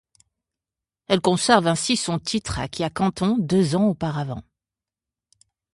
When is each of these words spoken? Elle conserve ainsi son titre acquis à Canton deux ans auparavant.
Elle 1.05 1.21
conserve 1.21 1.67
ainsi 1.67 1.95
son 1.95 2.17
titre 2.17 2.57
acquis 2.57 2.83
à 2.83 2.89
Canton 2.89 3.37
deux 3.37 3.75
ans 3.75 3.89
auparavant. 3.89 4.41